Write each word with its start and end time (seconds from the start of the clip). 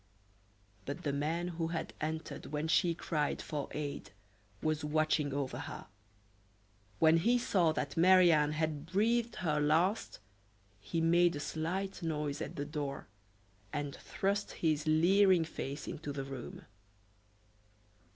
But 0.87 1.03
the 1.03 1.13
man 1.13 1.49
who 1.49 1.67
had 1.67 1.93
entered 2.01 2.47
when 2.47 2.67
she 2.67 2.95
cried 2.95 3.39
for 3.39 3.67
aid 3.69 4.09
was 4.59 4.83
watching 4.83 5.31
over 5.31 5.59
her. 5.59 5.85
When 6.97 7.17
he 7.17 7.37
saw 7.37 7.71
that 7.73 7.95
Marie 7.95 8.31
Anne 8.31 8.53
had 8.53 8.87
breathed 8.87 9.35
her 9.35 9.59
last, 9.61 10.17
he 10.79 11.01
made 11.01 11.35
a 11.35 11.39
slight 11.39 12.01
noise 12.01 12.41
at 12.41 12.55
the 12.55 12.65
door, 12.65 13.05
and 13.71 13.95
thrust 13.95 14.53
his 14.53 14.87
leering 14.87 15.43
face 15.45 15.87
into 15.87 16.11
the 16.11 16.23
room. 16.23 16.63